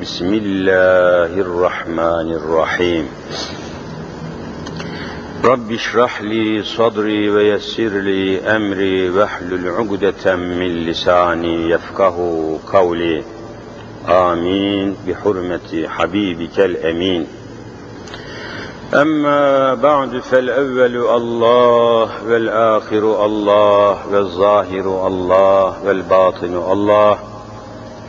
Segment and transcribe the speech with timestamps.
[0.00, 3.08] بسم الله الرحمن الرحيم.
[5.44, 13.22] رب اشرح لي صدري ويسر لي أمري واحلل عقدة من لساني يفقه قولي.
[14.08, 14.96] آمين.
[15.06, 17.26] بحرمة حبيبك الأمين.
[18.94, 27.27] أما بعد فالأول الله والآخر الله والظاهر الله والباطن الله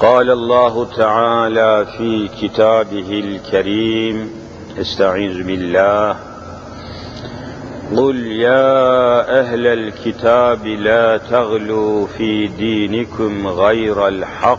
[0.00, 4.30] قال الله تعالى في كتابه الكريم
[4.80, 6.16] استعيذ بالله.
[7.96, 14.58] قل يا أهل الكتاب لا تغلوا في دينكم غير الحق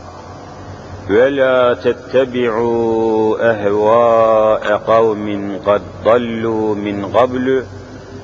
[1.10, 7.64] ولا تتبعوا أهواء قوم قد ضلوا من قبل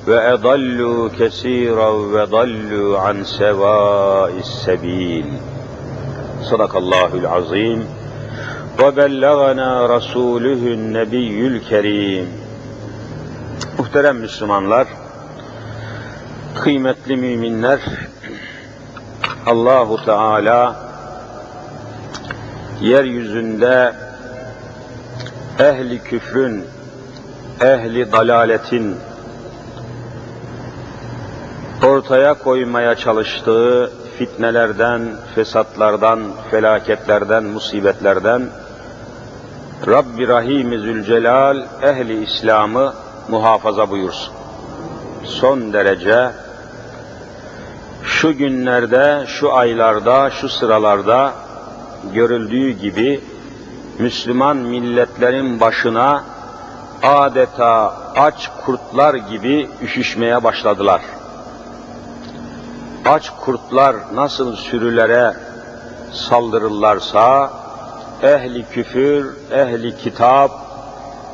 [0.08, 5.26] وأضلوا كثيرا وضلوا عن سواء السبيل.
[6.43, 7.87] صدق الله العظيم
[8.83, 12.39] وبلغنا رسوله النبي الكريم
[13.79, 14.87] Muhterem Müslümanlar,
[16.55, 17.79] kıymetli müminler,
[19.45, 20.75] Allahu Teala
[22.81, 23.93] yeryüzünde
[25.59, 26.65] ehli küfrün,
[27.61, 28.95] ehli dalaletin,
[31.83, 35.02] ortaya koymaya çalıştığı fitnelerden,
[35.34, 36.20] fesatlardan,
[36.50, 38.42] felaketlerden, musibetlerden
[39.86, 42.94] Rabbi Rahim-i Zülcelal ehli İslam'ı
[43.28, 44.34] muhafaza buyursun.
[45.24, 46.30] Son derece
[48.04, 51.32] şu günlerde, şu aylarda, şu sıralarda
[52.14, 53.20] görüldüğü gibi
[53.98, 56.24] Müslüman milletlerin başına
[57.02, 61.02] adeta aç kurtlar gibi üşüşmeye başladılar
[63.04, 65.34] aç kurtlar nasıl sürülere
[66.12, 67.52] saldırırlarsa,
[68.22, 70.50] ehli küfür, ehli kitap,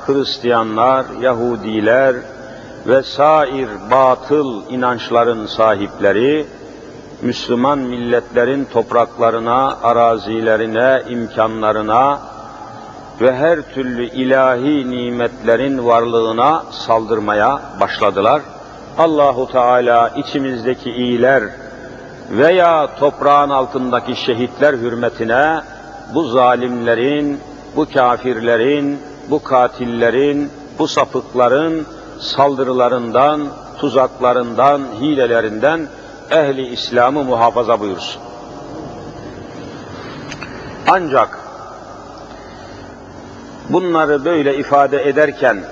[0.07, 2.17] Hristiyanlar, Yahudiler
[2.87, 6.47] ve sair batıl inançların sahipleri,
[7.23, 12.21] Müslüman milletlerin topraklarına, arazilerine, imkanlarına
[13.21, 18.43] ve her türlü ilahi nimetlerin varlığına saldırmaya başladılar.
[18.99, 21.43] Allahu Teala içimizdeki iyiler
[22.31, 25.61] veya toprağın altındaki şehitler hürmetine
[26.15, 27.41] bu zalimlerin,
[27.77, 28.99] bu kafirlerin,
[29.31, 31.87] bu katillerin, bu sapıkların
[32.21, 33.41] saldırılarından,
[33.79, 35.81] tuzaklarından, hilelerinden
[36.31, 38.23] ehli İslam'ı muhafaza buyursun.
[40.89, 41.39] Ancak
[43.69, 45.65] bunları böyle ifade ederken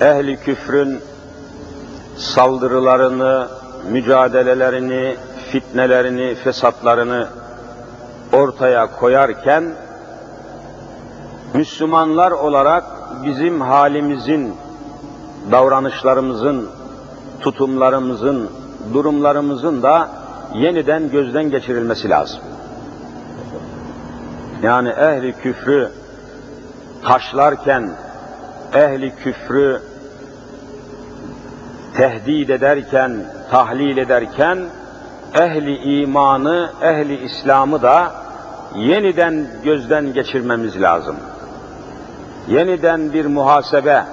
[0.00, 1.00] ehli küfrün
[2.20, 3.48] saldırılarını,
[3.90, 5.16] mücadelelerini,
[5.50, 7.28] fitnelerini, fesatlarını
[8.32, 9.64] ortaya koyarken
[11.54, 12.84] Müslümanlar olarak
[13.24, 14.54] bizim halimizin,
[15.50, 16.68] davranışlarımızın,
[17.40, 18.50] tutumlarımızın,
[18.94, 20.08] durumlarımızın da
[20.54, 22.40] yeniden gözden geçirilmesi lazım.
[24.62, 25.90] Yani ehli küfrü
[27.04, 27.90] taşlarken,
[28.74, 29.80] ehli küfrü
[31.96, 33.16] tehdit ederken,
[33.50, 34.58] tahlil ederken
[35.34, 38.12] ehli imanı, ehli İslam'ı da
[38.76, 41.16] yeniden gözden geçirmemiz lazım.
[42.48, 44.04] Yeniden bir muhasebe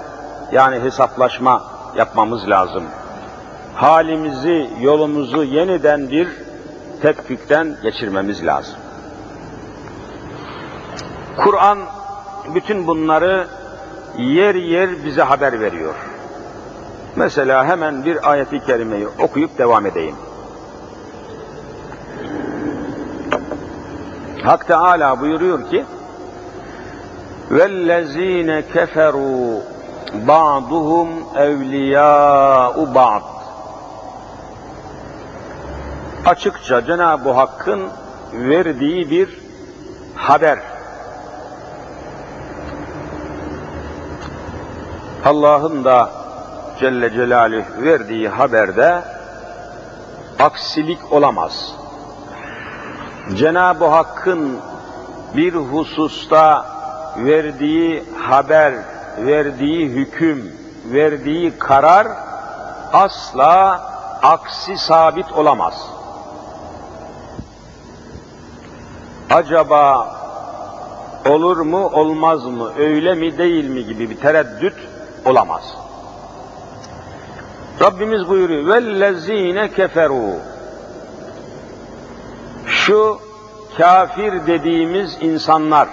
[0.51, 1.63] yani hesaplaşma
[1.95, 2.83] yapmamız lazım.
[3.75, 6.27] Halimizi, yolumuzu yeniden bir
[7.01, 8.75] tetkikten geçirmemiz lazım.
[11.38, 11.79] Kur'an
[12.56, 13.47] bütün bunları
[14.18, 15.95] yer yer bize haber veriyor.
[17.16, 20.16] Mesela hemen bir ayeti kerimeyi okuyup devam edeyim.
[24.44, 25.84] Hak Teala buyuruyor ki
[27.50, 29.60] وَالَّذ۪ينَ كَفَرُوا
[30.28, 33.22] بَعْضُهُمْ اَوْلِيَاءُ بَعْضٍ
[36.26, 37.88] Açıkça Cenab-ı Hakk'ın
[38.32, 39.40] verdiği bir
[40.14, 40.58] haber.
[45.25, 46.15] Allah'ın da
[46.79, 49.01] Celle Celaluhu verdiği haberde
[50.39, 51.75] aksilik olamaz.
[53.35, 54.59] Cenab-ı Hakk'ın
[55.35, 56.65] bir hususta
[57.18, 58.74] verdiği haber,
[59.18, 60.53] verdiği hüküm,
[60.85, 62.07] verdiği karar
[62.94, 63.81] asla
[64.24, 65.88] aksi sabit olamaz.
[69.29, 70.15] Acaba
[71.29, 74.75] olur mu olmaz mı, öyle mi değil mi gibi bir tereddüt
[75.25, 75.87] olamaz.
[77.81, 80.37] Rabbimiz buyuruyor, وَالَّذ۪ينَ كَفَرُوا
[82.66, 83.19] Şu
[83.78, 85.88] kafir dediğimiz insanlar,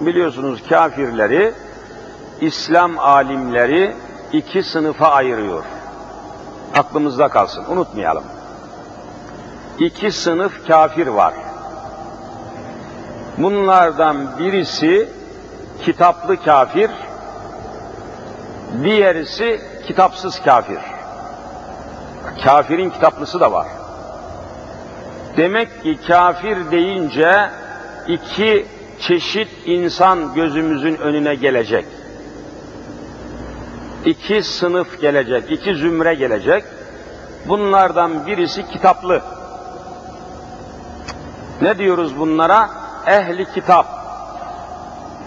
[0.00, 1.54] biliyorsunuz kafirleri,
[2.40, 3.94] İslam alimleri
[4.32, 5.64] iki sınıfa ayırıyor.
[6.78, 8.24] Aklımızda kalsın, unutmayalım.
[9.78, 11.34] İki sınıf kafir var.
[13.38, 15.08] Bunlardan birisi
[15.82, 16.90] kitaplı kafir,
[18.82, 20.79] diğerisi kitapsız kafir.
[22.43, 23.67] Kafirin kitaplısı da var.
[25.37, 27.49] Demek ki kafir deyince
[28.07, 28.65] iki
[28.99, 31.85] çeşit insan gözümüzün önüne gelecek.
[34.05, 36.63] İki sınıf gelecek, iki zümre gelecek.
[37.47, 39.21] Bunlardan birisi kitaplı.
[41.61, 42.69] Ne diyoruz bunlara?
[43.07, 43.85] Ehli kitap.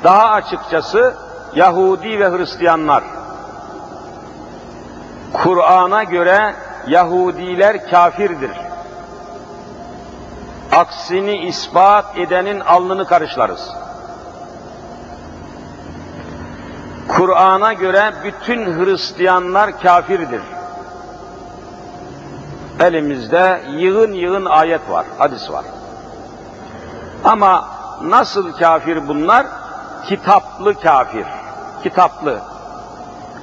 [0.05, 1.15] Daha açıkçası
[1.55, 3.18] Yahudi ve Hristiyanlar.
[5.33, 6.55] Kur'an'a göre
[6.87, 8.51] Yahudiler kafirdir.
[10.73, 13.71] Aksini ispat edenin alnını karışlarız.
[17.09, 20.43] Kur'an'a göre bütün Hristiyanlar kafirdir.
[22.81, 25.65] Elimizde yığın yığın ayet var, hadis var.
[27.25, 27.69] Ama
[28.03, 29.47] nasıl kafir bunlar?
[30.07, 31.27] Kitaplı kafir.
[31.83, 32.41] Kitaplı.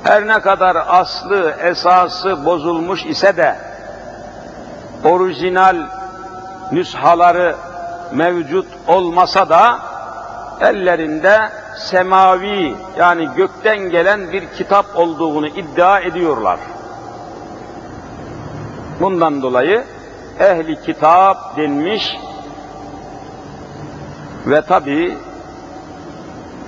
[0.05, 3.55] Her ne kadar aslı, esası bozulmuş ise de
[5.03, 5.77] orijinal
[6.71, 7.55] nüshaları
[8.11, 9.79] mevcut olmasa da
[10.61, 16.59] ellerinde semavi yani gökten gelen bir kitap olduğunu iddia ediyorlar.
[19.01, 19.83] Bundan dolayı
[20.39, 22.17] ehli kitap denmiş
[24.45, 25.17] ve tabi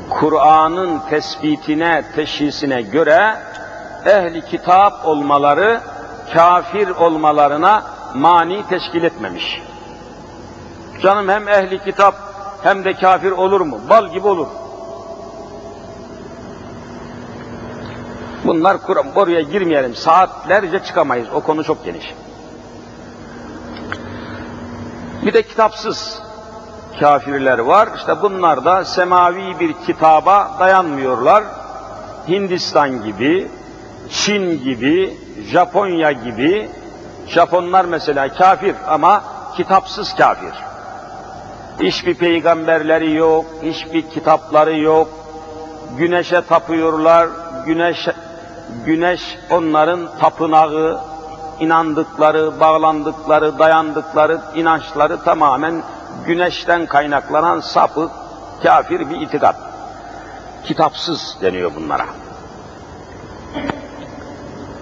[0.09, 3.35] Kur'an'ın tespitine, teşhisine göre
[4.05, 5.81] ehli kitap olmaları
[6.33, 7.83] kafir olmalarına
[8.15, 9.61] mani teşkil etmemiş.
[11.01, 12.15] Canım hem ehli kitap
[12.63, 13.79] hem de kafir olur mu?
[13.89, 14.47] Bal gibi olur.
[18.43, 19.95] Bunlar Kur'an, oraya girmeyelim.
[19.95, 21.27] Saatlerce çıkamayız.
[21.33, 22.13] O konu çok geniş.
[25.25, 26.21] Bir de kitapsız
[26.99, 27.89] kafirler var.
[27.95, 31.43] İşte bunlar da semavi bir kitaba dayanmıyorlar.
[32.27, 33.47] Hindistan gibi,
[34.09, 35.17] Çin gibi,
[35.51, 36.69] Japonya gibi,
[37.27, 39.23] Japonlar mesela kafir ama
[39.55, 40.53] kitapsız kafir.
[41.81, 45.07] Hiçbir peygamberleri yok, hiçbir kitapları yok.
[45.97, 47.27] Güneşe tapıyorlar,
[47.65, 48.07] güneş
[48.85, 50.99] güneş onların tapınağı,
[51.59, 55.83] inandıkları, bağlandıkları, dayandıkları inançları tamamen
[56.27, 58.11] güneşten kaynaklanan sapık,
[58.63, 59.55] kafir bir itikat.
[60.63, 62.05] Kitapsız deniyor bunlara.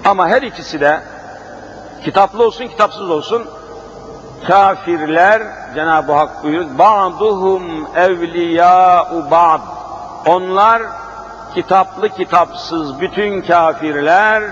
[0.06, 1.02] Ama her ikisi de
[2.04, 3.48] kitaplı olsun, kitapsız olsun
[4.48, 5.42] kafirler
[5.76, 6.78] Cenab-ı Hak buyuruyor.
[6.78, 9.62] Ba'duhum evliyâ'u ba'd.
[10.26, 10.82] Onlar
[11.56, 14.44] kitaplı kitapsız bütün kafirler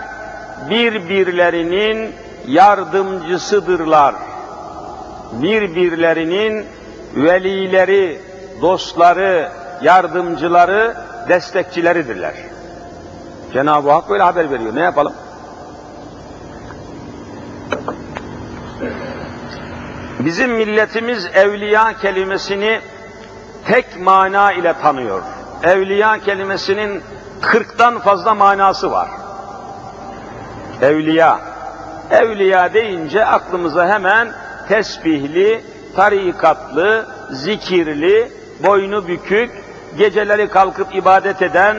[0.69, 2.15] birbirlerinin
[2.47, 4.15] yardımcısıdırlar.
[5.31, 6.65] Birbirlerinin
[7.15, 8.21] velileri,
[8.61, 9.49] dostları,
[9.81, 10.95] yardımcıları,
[11.29, 12.33] destekçileridirler.
[13.53, 14.75] Cenab-ı Hak böyle haber veriyor.
[14.75, 15.13] Ne yapalım?
[20.19, 22.79] Bizim milletimiz evliya kelimesini
[23.65, 25.21] tek mana ile tanıyor.
[25.63, 27.03] Evliya kelimesinin
[27.41, 29.09] kırktan fazla manası var.
[30.81, 31.39] Evliya.
[32.11, 34.27] Evliya deyince aklımıza hemen
[34.67, 35.63] tesbihli,
[35.95, 38.31] tarikatlı, zikirli,
[38.63, 39.51] boynu bükük,
[39.97, 41.77] geceleri kalkıp ibadet eden,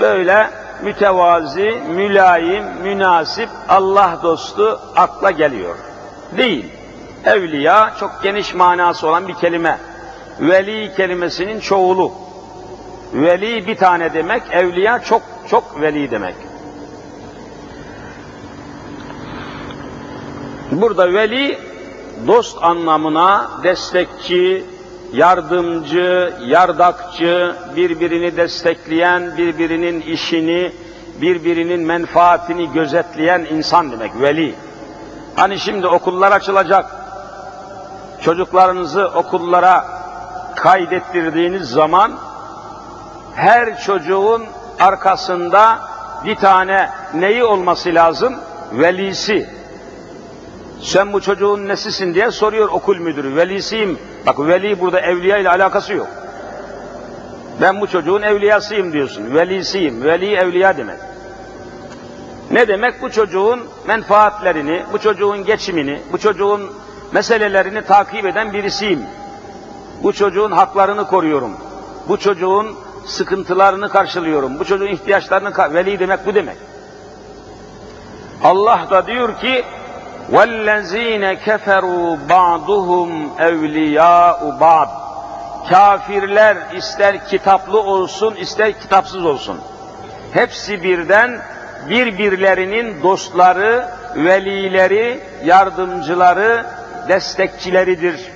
[0.00, 0.50] böyle
[0.82, 5.76] mütevazi, mülayim, münasip, Allah dostu akla geliyor.
[6.36, 6.64] Değil.
[7.24, 9.78] Evliya çok geniş manası olan bir kelime.
[10.40, 12.12] Veli kelimesinin çoğulu.
[13.14, 16.34] Veli bir tane demek, evliya çok çok veli demek.
[20.72, 21.69] Burada veli
[22.26, 24.64] dost anlamına destekçi,
[25.12, 30.72] yardımcı, yardakçı, birbirini destekleyen, birbirinin işini,
[31.20, 34.54] birbirinin menfaatini gözetleyen insan demek veli.
[35.36, 36.86] Hani şimdi okullar açılacak.
[38.22, 39.84] Çocuklarınızı okullara
[40.56, 42.12] kaydettirdiğiniz zaman
[43.34, 44.44] her çocuğun
[44.80, 45.78] arkasında
[46.24, 48.34] bir tane neyi olması lazım?
[48.72, 49.59] Velisi.
[50.82, 53.36] Sen bu çocuğun nesisin diye soruyor okul müdürü.
[53.36, 53.98] Velisiyim.
[54.26, 56.08] Bak veli burada evliya ile alakası yok.
[57.60, 59.34] Ben bu çocuğun evliyasıyım diyorsun.
[59.34, 60.04] Velisiyim.
[60.04, 60.98] Veli evliya demek.
[62.50, 63.02] Ne demek?
[63.02, 66.72] Bu çocuğun menfaatlerini, bu çocuğun geçimini, bu çocuğun
[67.12, 69.02] meselelerini takip eden birisiyim.
[70.02, 71.52] Bu çocuğun haklarını koruyorum.
[72.08, 74.58] Bu çocuğun sıkıntılarını karşılıyorum.
[74.58, 76.56] Bu çocuğun ihtiyaçlarını veli demek bu demek.
[78.44, 79.64] Allah da diyor ki
[80.31, 84.89] وَالَّذ۪ينَ كَفَرُوا بَعْضُهُمْ اَوْلِيَاءُ بَعْضٍ
[85.69, 89.57] Kafirler ister kitaplı olsun ister kitapsız olsun.
[90.33, 91.41] Hepsi birden
[91.89, 96.65] birbirlerinin dostları, velileri, yardımcıları,
[97.07, 98.31] destekçileridir.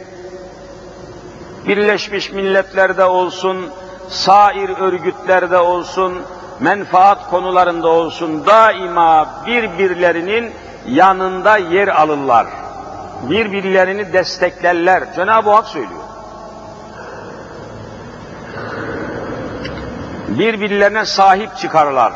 [1.68, 3.70] Birleşmiş Milletler'de olsun,
[4.10, 6.22] sair örgütlerde olsun,
[6.60, 10.52] menfaat konularında olsun daima birbirlerinin
[10.88, 12.48] yanında yer alırlar.
[13.22, 15.04] Birbirlerini desteklerler.
[15.16, 16.02] Cenab-ı Hak söylüyor.
[20.28, 22.14] Birbirlerine sahip çıkarlar.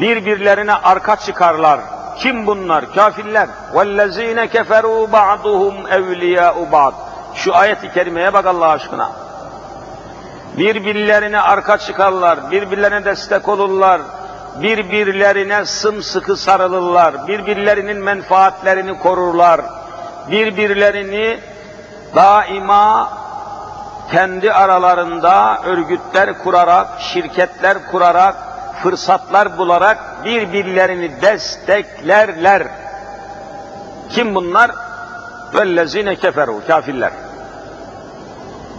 [0.00, 1.80] Birbirlerine arka çıkarlar.
[2.18, 2.92] Kim bunlar?
[2.94, 3.48] Kafirler.
[3.74, 6.92] وَالَّذ۪ينَ كَفَرُوا بَعْضُهُمْ اَوْلِيَاءُ بَعْضٍ
[7.34, 9.12] Şu ayet-i kerimeye bak Allah aşkına.
[10.58, 14.00] Birbirlerine arka çıkarlar, birbirlerine destek olurlar,
[14.55, 19.61] birbirlerine sımsıkı sarılırlar, birbirlerinin menfaatlerini korurlar,
[20.31, 21.39] birbirlerini
[22.15, 23.09] daima
[24.11, 28.35] kendi aralarında örgütler kurarak, şirketler kurarak,
[28.83, 32.67] fırsatlar bularak birbirlerini desteklerler.
[34.09, 34.71] Kim bunlar?
[35.53, 37.11] Vellezine keferu, kafirler.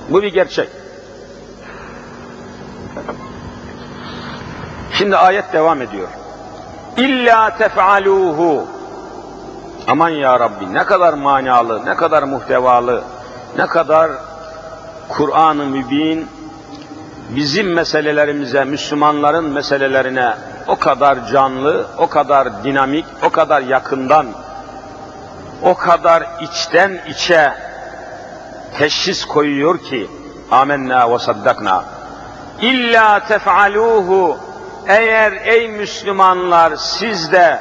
[0.09, 0.82] Bu bir gerçek.
[5.03, 6.09] Şimdi ayet devam ediyor.
[6.97, 8.67] İlla tef'aluhu.
[9.89, 13.05] Aman ya Rabbi ne kadar manalı, ne kadar muhtevalı,
[13.59, 14.11] ne kadar
[15.09, 16.29] Kur'an-ı Mübin
[17.37, 20.35] bizim meselelerimize, Müslümanların meselelerine
[20.69, 24.27] o kadar canlı, o kadar dinamik, o kadar yakından,
[25.63, 27.53] o kadar içten içe
[28.79, 30.11] teşhis koyuyor ki
[30.51, 31.85] amenna ve saddakna
[32.61, 34.52] illa tef'aluhu
[34.89, 37.59] eğer ey Müslümanlar siz de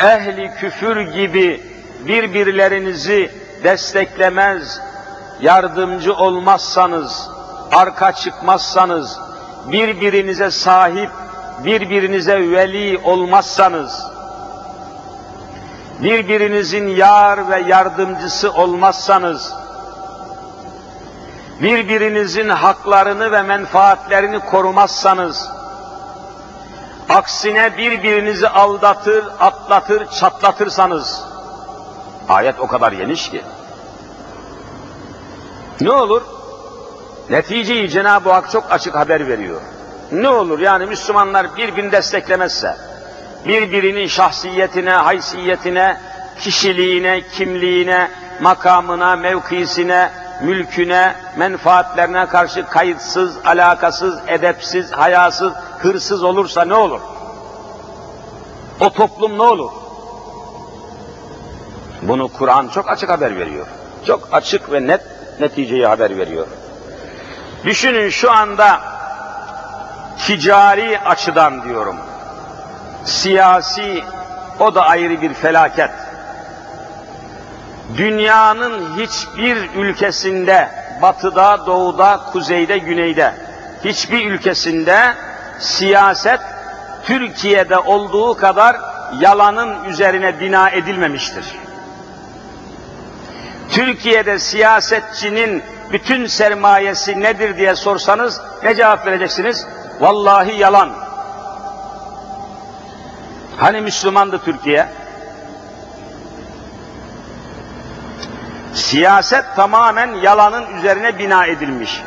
[0.00, 1.62] ehli küfür gibi
[2.06, 3.30] birbirlerinizi
[3.64, 4.80] desteklemez,
[5.40, 7.30] yardımcı olmazsanız,
[7.72, 9.18] arka çıkmazsanız,
[9.72, 11.10] birbirinize sahip,
[11.64, 14.06] birbirinize veli olmazsanız,
[16.02, 19.54] birbirinizin yar ve yardımcısı olmazsanız,
[21.62, 25.59] birbirinizin haklarını ve menfaatlerini korumazsanız,
[27.10, 31.24] aksine birbirinizi aldatır, atlatır, çatlatırsanız,
[32.28, 33.42] ayet o kadar geniş ki,
[35.80, 36.22] ne olur?
[37.30, 39.60] Neticeyi Cenab-ı Hak çok açık haber veriyor.
[40.12, 42.76] Ne olur yani Müslümanlar birbirini desteklemezse,
[43.46, 46.00] birbirinin şahsiyetine, haysiyetine,
[46.40, 50.10] kişiliğine, kimliğine, makamına, mevkisine,
[50.42, 57.00] mülküne, menfaatlerine karşı kayıtsız, alakasız, edepsiz, hayasız, hırsız olursa ne olur?
[58.80, 59.70] O toplum ne olur?
[62.02, 63.66] Bunu Kur'an çok açık haber veriyor.
[64.06, 65.00] Çok açık ve net
[65.40, 66.46] neticeyi haber veriyor.
[67.64, 68.80] Düşünün şu anda
[70.26, 71.96] ticari açıdan diyorum.
[73.04, 74.04] Siyasi
[74.60, 75.90] o da ayrı bir felaket.
[77.96, 80.68] Dünyanın hiçbir ülkesinde,
[81.02, 83.34] batıda, doğuda, kuzeyde, güneyde,
[83.84, 85.14] hiçbir ülkesinde
[85.58, 86.40] siyaset
[87.04, 88.76] Türkiye'de olduğu kadar
[89.20, 91.44] yalanın üzerine bina edilmemiştir.
[93.70, 99.66] Türkiye'de siyasetçinin bütün sermayesi nedir diye sorsanız ne cevap vereceksiniz?
[100.00, 100.90] Vallahi yalan.
[103.56, 104.99] Hani Müslümandı Türkiye?
[108.90, 112.02] Siyaset tamamen yalanın üzerine bina edilmiş.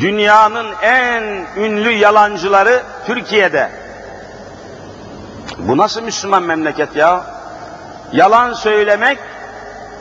[0.00, 1.22] Dünyanın en
[1.56, 3.70] ünlü yalancıları Türkiye'de.
[5.58, 7.26] Bu nasıl Müslüman memleket ya?
[8.12, 9.18] Yalan söylemek,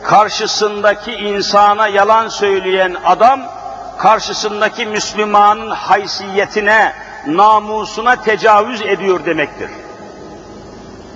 [0.03, 3.41] karşısındaki insana yalan söyleyen adam,
[3.98, 6.93] karşısındaki Müslümanın haysiyetine,
[7.27, 9.70] namusuna tecavüz ediyor demektir.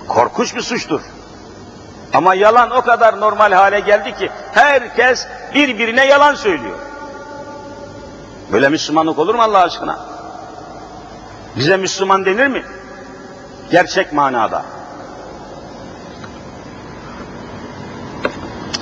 [0.08, 1.00] Korkunç bir suçtur.
[2.14, 6.78] Ama yalan o kadar normal hale geldi ki herkes birbirine yalan söylüyor.
[8.52, 9.98] Böyle Müslümanlık olur mu Allah aşkına?
[11.56, 12.62] Bize Müslüman denir mi?
[13.70, 14.62] Gerçek manada.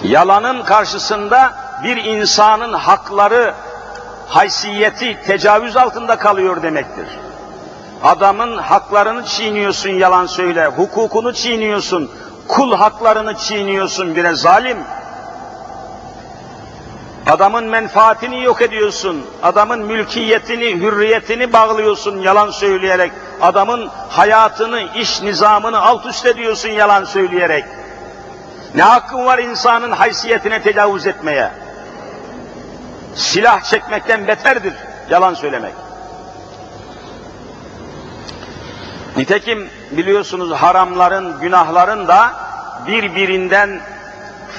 [0.04, 1.52] Yalanın karşısında
[1.85, 3.54] bir insanın hakları,
[4.28, 7.07] haysiyeti tecavüz altında kalıyor demektir.
[8.02, 12.11] Adamın haklarını çiğniyorsun yalan söyle, hukukunu çiğniyorsun,
[12.49, 14.79] kul haklarını çiğniyorsun bire zalim.
[17.27, 26.07] Adamın menfaatini yok ediyorsun, adamın mülkiyetini, hürriyetini bağlıyorsun yalan söyleyerek, adamın hayatını, iş nizamını alt
[26.07, 27.65] üst ediyorsun yalan söyleyerek.
[28.75, 31.51] Ne hakkın var insanın haysiyetine tecavüz etmeye?
[33.15, 34.75] Silah çekmekten beterdir
[35.11, 35.84] yalan söylemek.
[39.16, 42.33] Nitekim biliyorsunuz haramların, günahların da
[42.87, 43.80] birbirinden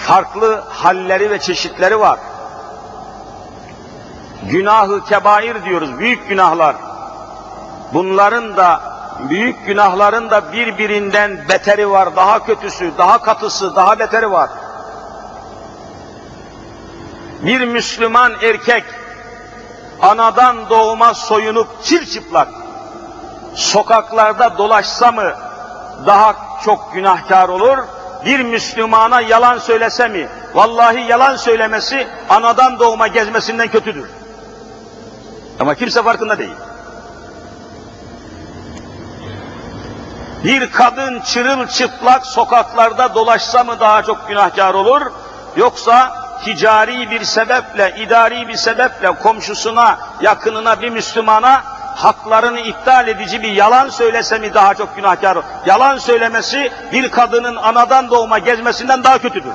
[0.08, 2.20] farklı halleri ve çeşitleri var.
[4.52, 6.76] Günahı kebair diyoruz, büyük günahlar.
[7.94, 8.82] Bunların da,
[9.30, 14.50] büyük günahların da birbirinden beteri var, daha kötüsü, daha katısı, daha beteri var.
[17.42, 18.84] Bir Müslüman erkek,
[20.02, 22.48] anadan doğma soyunup çırçıplak,
[23.56, 25.34] sokaklarda dolaşsa mı
[26.06, 26.36] daha
[26.66, 27.78] çok günahkar olur?
[28.26, 30.28] Bir Müslümana yalan söylese mi?
[30.54, 34.10] Vallahi yalan söylemesi anadan doğma gezmesinden kötüdür.
[35.60, 36.56] Ama kimse farkında değil.
[40.44, 45.02] Bir kadın çırılçıplak sokaklarda dolaşsa mı daha çok günahkar olur?
[45.56, 53.52] Yoksa ticari bir sebeple, idari bir sebeple komşusuna, yakınına, bir Müslümana haklarını iptal edici bir
[53.52, 55.38] yalan söylese mi daha çok günahkar?
[55.66, 59.54] Yalan söylemesi bir kadının anadan doğma gezmesinden daha kötüdür.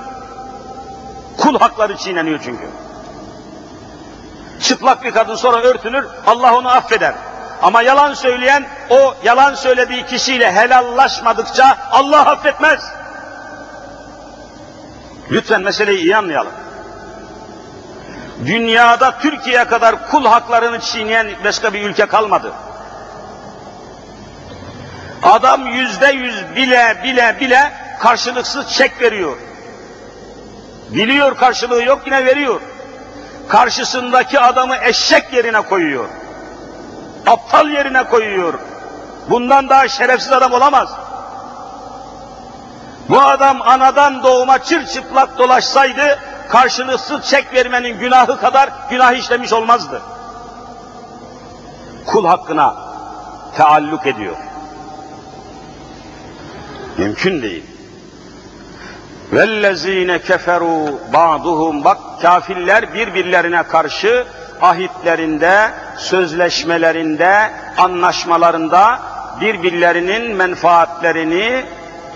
[1.38, 2.68] Kul hakları çiğneniyor çünkü.
[4.61, 7.14] Çıplak bir kadın sonra örtünür, Allah onu affeder.
[7.62, 12.81] Ama yalan söyleyen, o yalan söylediği kişiyle helallaşmadıkça Allah affetmez.
[15.31, 16.53] Lütfen meseleyi iyi anlayalım.
[18.46, 22.53] Dünyada Türkiye kadar kul haklarını çiğneyen başka bir ülke kalmadı.
[25.22, 29.37] Adam yüzde yüz bile bile bile karşılıksız çek veriyor.
[30.88, 32.61] Biliyor karşılığı yok yine veriyor.
[33.48, 36.09] Karşısındaki adamı eşek yerine koyuyor.
[37.26, 38.55] Aptal yerine koyuyor.
[39.31, 40.90] Bundan daha şerefsiz adam olamaz.
[43.09, 46.18] Bu adam anadan doğuma çırçıplak dolaşsaydı
[46.51, 50.03] karşılıksız çek vermenin günahı kadar günah işlemiş olmazdı.
[52.07, 52.75] Kul hakkına
[53.57, 54.37] taalluk ediyor.
[56.99, 57.65] Mümkün değil.
[59.33, 64.27] Vellezine keferu ba'duhum bak kafirler birbirlerine karşı
[64.63, 69.01] ahitlerinde, sözleşmelerinde, anlaşmalarında
[69.41, 71.65] birbirlerinin menfaatlerini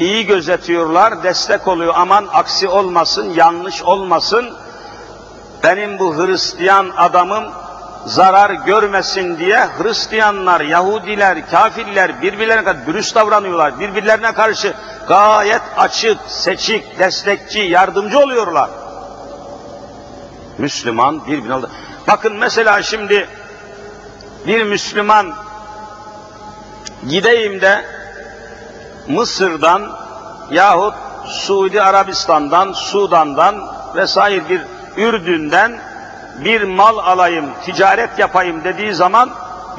[0.01, 1.95] iyi gözetiyorlar, destek oluyor.
[1.97, 4.55] Aman aksi olmasın, yanlış olmasın.
[5.63, 7.45] Benim bu Hristiyan adamım
[8.07, 13.81] zarar görmesin diye Hristiyanlar, Yahudiler, kafirler birbirlerine kadar dürüst davranıyorlar.
[13.81, 14.75] Birbirlerine karşı
[15.09, 18.71] gayet açık, seçik, destekçi, yardımcı oluyorlar.
[20.59, 21.57] Müslüman birbirine...
[22.09, 23.29] Bakın mesela şimdi
[24.47, 25.35] bir Müslüman
[27.09, 27.85] gideyim de
[29.09, 29.91] Mısır'dan
[30.51, 30.95] yahut
[31.27, 33.55] Suudi Arabistan'dan, Sudan'dan
[33.95, 34.63] vesaire bir
[34.97, 35.81] Ürdün'den
[36.45, 39.31] bir mal alayım, ticaret yapayım dediği zaman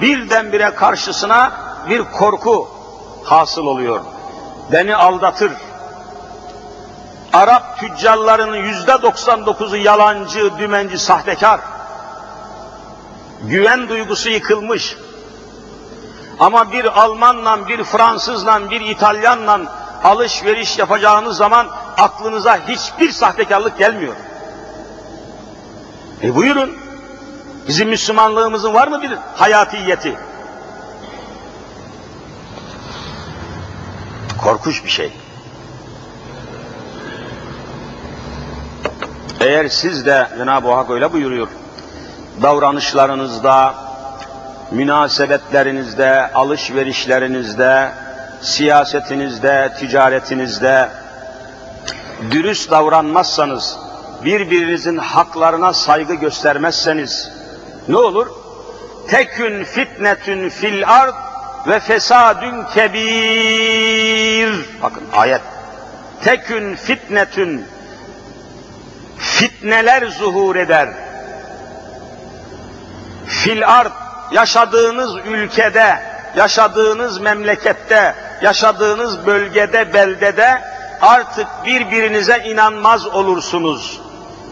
[0.01, 1.51] birdenbire karşısına
[1.89, 2.69] bir korku
[3.23, 4.01] hasıl oluyor.
[4.71, 5.51] Beni aldatır.
[7.33, 11.59] Arap tüccarlarının yüzde 99'u yalancı, dümenci, sahtekar.
[13.41, 14.97] Güven duygusu yıkılmış.
[16.39, 19.61] Ama bir Almanla, bir Fransızla, bir İtalyanla
[20.03, 21.67] alışveriş yapacağınız zaman
[21.97, 24.13] aklınıza hiçbir sahtekarlık gelmiyor.
[26.23, 26.77] E buyurun.
[27.67, 30.17] Bizim Müslümanlığımızın var mı bir hayatiyeti?
[34.43, 35.13] Korkunç bir şey.
[39.39, 41.47] Eğer siz de Cenab-ı Hak öyle buyuruyor.
[42.41, 43.75] davranışlarınızda,
[44.71, 47.91] münasebetlerinizde, alışverişlerinizde,
[48.41, 50.89] siyasetinizde, ticaretinizde
[52.31, 53.77] dürüst davranmazsanız,
[54.25, 57.31] birbirinizin haklarına saygı göstermezseniz
[57.87, 58.27] ne olur?
[59.07, 61.15] Tekün fitnetün fil ard
[61.67, 64.65] ve fesadün kebir.
[64.81, 65.41] Bakın ayet.
[66.23, 67.65] Tekün fitnetün
[69.17, 70.89] fitneler zuhur eder.
[73.27, 76.01] Fil ard yaşadığınız ülkede,
[76.35, 80.61] yaşadığınız memlekette, yaşadığınız bölgede, beldede
[81.01, 84.01] artık birbirinize inanmaz olursunuz.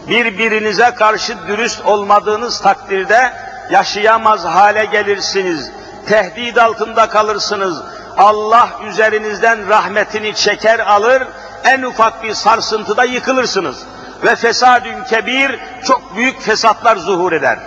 [0.08, 3.32] Birbirinize karşı dürüst olmadığınız takdirde
[3.70, 5.70] yaşayamaz hale gelirsiniz.
[6.08, 7.82] Tehdit altında kalırsınız.
[8.16, 11.22] Allah üzerinizden rahmetini çeker alır,
[11.64, 13.76] en ufak bir sarsıntıda yıkılırsınız.
[14.24, 17.58] Ve fesadün kebir, çok büyük fesatlar zuhur eder.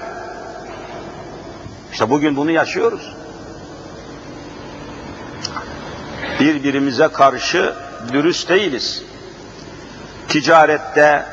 [1.97, 3.13] İşte bugün bunu yaşıyoruz.
[6.39, 7.73] Birbirimize karşı
[8.13, 9.03] dürüst değiliz.
[10.29, 11.25] Ticarette,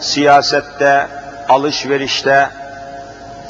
[0.00, 1.08] siyasette,
[1.48, 2.50] alışverişte.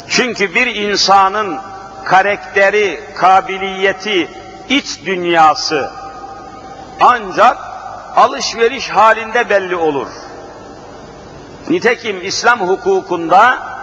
[0.09, 1.59] Çünkü bir insanın
[2.05, 4.29] karakteri, kabiliyeti,
[4.68, 5.90] iç dünyası
[7.01, 7.57] ancak
[8.16, 10.09] alışveriş halinde belli olur.
[11.68, 13.78] Nitekim İslam hukukunda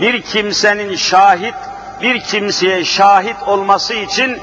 [0.00, 1.54] bir kimsenin şahit,
[2.02, 4.40] bir kimseye şahit olması için,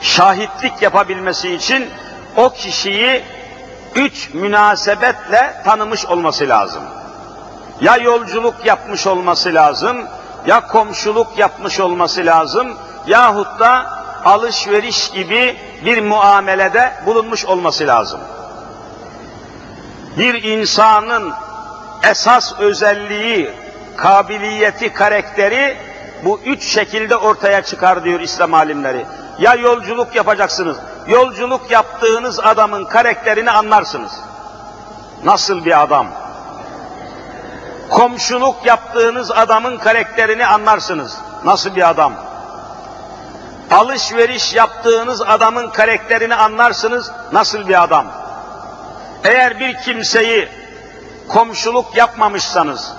[0.00, 1.90] şahitlik yapabilmesi için
[2.36, 3.22] o kişiyi
[3.94, 6.82] üç münasebetle tanımış olması lazım.
[7.80, 9.96] Ya yolculuk yapmış olması lazım,
[10.46, 13.86] ya komşuluk yapmış olması lazım, yahut da
[14.24, 18.20] alışveriş gibi bir muamelede bulunmuş olması lazım.
[20.18, 21.32] Bir insanın
[22.02, 23.50] esas özelliği,
[23.96, 25.76] kabiliyeti, karakteri
[26.24, 29.06] bu üç şekilde ortaya çıkar diyor İslam alimleri.
[29.38, 30.76] Ya yolculuk yapacaksınız,
[31.08, 34.12] yolculuk yaptığınız adamın karakterini anlarsınız.
[35.24, 36.06] Nasıl bir adam?
[37.90, 41.18] Komşuluk yaptığınız adamın karakterini anlarsınız.
[41.44, 42.12] Nasıl bir adam?
[43.70, 47.10] Alışveriş yaptığınız adamın karakterini anlarsınız.
[47.32, 48.06] Nasıl bir adam?
[49.24, 50.48] Eğer bir kimseyi
[51.28, 52.92] komşuluk yapmamışsanız,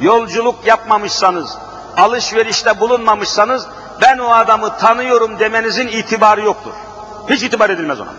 [0.00, 1.58] yolculuk yapmamışsanız,
[1.96, 3.66] alışverişte bulunmamışsanız
[4.00, 6.72] ben o adamı tanıyorum demenizin itibarı yoktur.
[7.30, 8.12] Hiç itibar edilmez ona.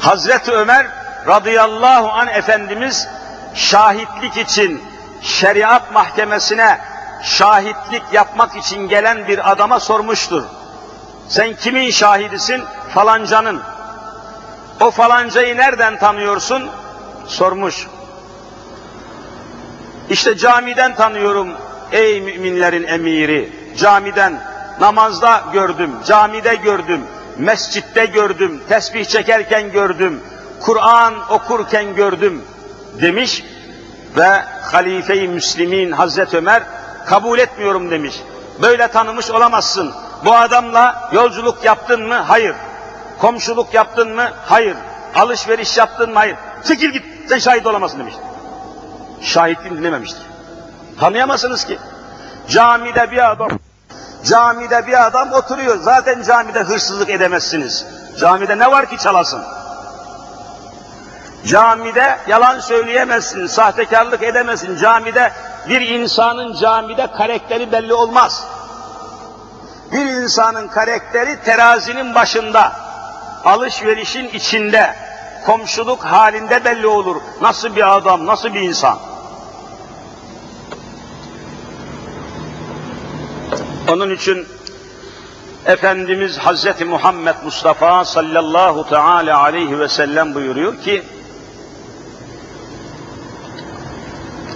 [0.00, 0.86] Hazreti Ömer
[1.26, 3.08] radıyallahu an Efendimiz
[3.54, 4.84] şahitlik için
[5.22, 6.80] şeriat mahkemesine
[7.22, 10.42] şahitlik yapmak için gelen bir adama sormuştur.
[11.28, 12.64] Sen kimin şahidisin?
[12.94, 13.62] Falancanın.
[14.80, 16.70] O falancayı nereden tanıyorsun?
[17.26, 17.86] Sormuş.
[20.10, 21.48] İşte camiden tanıyorum
[21.92, 23.52] ey müminlerin emiri.
[23.76, 24.40] Camiden,
[24.80, 27.00] namazda gördüm, camide gördüm,
[27.38, 30.20] mescitte gördüm, tesbih çekerken gördüm,
[30.60, 32.42] Kur'an okurken gördüm
[33.00, 33.44] demiş
[34.16, 36.62] ve halife-i Müslimin Hazreti Ömer
[37.06, 38.20] kabul etmiyorum demiş.
[38.62, 39.92] Böyle tanımış olamazsın.
[40.24, 42.14] Bu adamla yolculuk yaptın mı?
[42.14, 42.54] Hayır.
[43.18, 44.30] Komşuluk yaptın mı?
[44.46, 44.76] Hayır.
[45.14, 46.18] Alışveriş yaptın mı?
[46.18, 46.36] Hayır.
[46.68, 48.14] Çekil git sen şahit olamazsın demiş.
[49.20, 50.22] Şahitliğini dinlememiştir.
[51.00, 51.78] Tanıyamazsınız ki.
[52.48, 53.48] Camide bir adam
[54.24, 55.78] camide bir adam oturuyor.
[55.82, 57.86] Zaten camide hırsızlık edemezsiniz.
[58.20, 59.42] Camide ne var ki çalasın?
[61.46, 64.76] Camide yalan söyleyemezsin, sahtekarlık edemezsin.
[64.76, 65.32] Camide
[65.68, 68.46] bir insanın camide karakteri belli olmaz.
[69.92, 72.72] Bir insanın karakteri terazinin başında,
[73.44, 74.94] alışverişin içinde,
[75.46, 77.16] komşuluk halinde belli olur.
[77.40, 78.98] Nasıl bir adam, nasıl bir insan?
[83.88, 84.46] Onun için
[85.66, 91.02] Efendimiz Hazreti Muhammed Mustafa sallallahu teala aleyhi ve sellem buyuruyor ki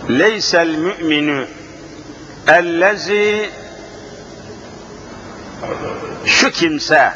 [0.08, 1.48] Leysel müminü
[2.46, 3.50] ellezi
[6.26, 7.12] şu kimse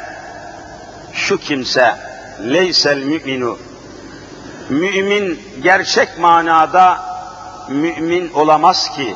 [1.13, 3.57] şu kimse leysel müminu
[4.69, 6.99] mümin gerçek manada
[7.69, 9.15] mümin olamaz ki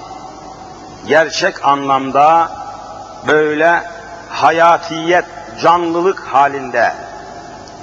[1.08, 2.51] gerçek anlamda
[3.27, 3.84] böyle
[4.30, 5.25] hayatiyet,
[5.62, 6.93] canlılık halinde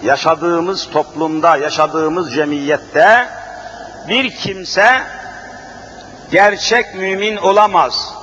[0.03, 3.29] yaşadığımız toplumda, yaşadığımız cemiyette
[4.09, 5.03] bir kimse
[6.31, 8.15] gerçek mümin olamaz.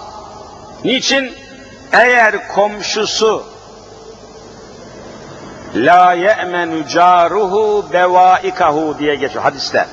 [0.83, 1.33] Niçin?
[1.91, 3.45] Eğer komşusu
[5.75, 9.87] la ye'menu caruhu bevaikahu diye geçiyor hadiste.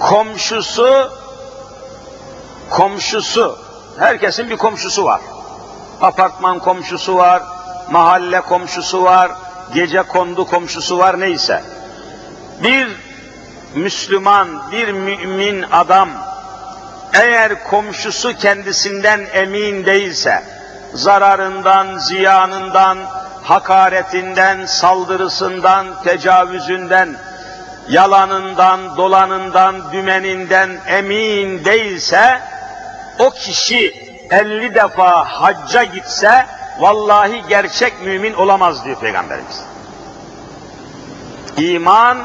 [0.00, 1.10] Komşusu
[2.70, 3.58] komşusu,
[3.98, 5.20] herkesin bir komşusu var.
[6.00, 7.42] Apartman komşusu var,
[7.90, 9.30] mahalle komşusu var,
[9.74, 11.62] gece kondu komşusu var neyse.
[12.62, 12.88] Bir
[13.74, 16.08] Müslüman, bir mümin adam
[17.12, 20.42] eğer komşusu kendisinden emin değilse,
[20.94, 22.98] zararından, ziyanından,
[23.44, 27.16] hakaretinden, saldırısından, tecavüzünden,
[27.88, 32.40] yalanından, dolanından, dümeninden emin değilse,
[33.18, 33.94] o kişi
[34.30, 36.46] 50 defa hacca gitse,
[36.78, 39.64] vallahi gerçek mümin olamaz diyor Peygamberimiz.
[41.56, 42.18] İman,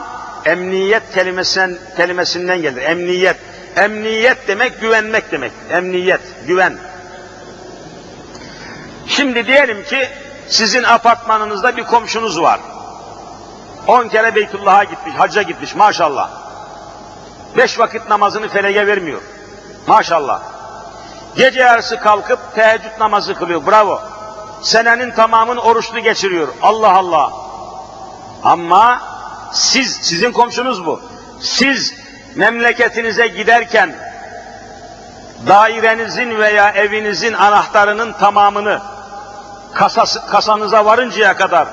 [0.45, 2.81] emniyet kelimesinden, kelimesinden gelir.
[2.81, 3.37] Emniyet.
[3.75, 5.51] Emniyet demek güvenmek demek.
[5.71, 6.77] Emniyet, güven.
[9.07, 10.09] Şimdi diyelim ki
[10.49, 12.59] sizin apartmanınızda bir komşunuz var.
[13.87, 16.29] On kere Beytullah'a gitmiş, hacca gitmiş maşallah.
[17.57, 19.21] Beş vakit namazını felege vermiyor.
[19.87, 20.41] Maşallah.
[21.35, 23.65] Gece yarısı kalkıp teheccüd namazı kılıyor.
[23.67, 24.01] Bravo.
[24.61, 26.47] Senenin tamamını oruçlu geçiriyor.
[26.61, 27.31] Allah Allah.
[28.43, 29.01] Ama
[29.53, 31.01] siz, sizin komşunuz bu.
[31.41, 31.93] Siz
[32.35, 33.95] memleketinize giderken
[35.47, 38.81] dairenizin veya evinizin anahtarının tamamını
[39.73, 41.67] kasası, kasanıza varıncaya kadar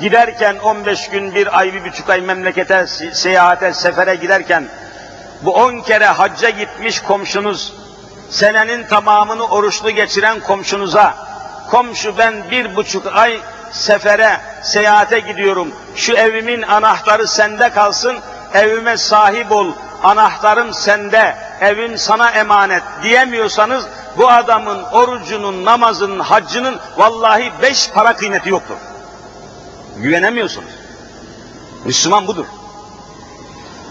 [0.00, 4.68] giderken 15 gün, bir ay, bir buçuk ay memlekete, seyahate, sefere giderken
[5.42, 7.74] bu 10 kere hacca gitmiş komşunuz,
[8.30, 11.14] senenin tamamını oruçlu geçiren komşunuza,
[11.70, 13.40] komşu ben bir buçuk ay
[13.72, 18.16] sefere, seyahate gidiyorum, şu evimin anahtarı sende kalsın,
[18.54, 23.84] evime sahip ol, anahtarım sende, evin sana emanet diyemiyorsanız,
[24.16, 28.76] bu adamın orucunun, namazının, haccının vallahi beş para kıymeti yoktur.
[29.96, 30.70] Güvenemiyorsunuz.
[31.84, 32.46] Müslüman budur.